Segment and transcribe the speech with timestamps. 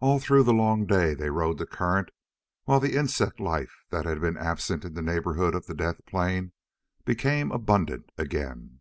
[0.00, 2.10] All through the long day they rode the current,
[2.64, 6.50] while the insect life that had been absent in the neighborhood of the death plain
[7.04, 8.80] became abundant again.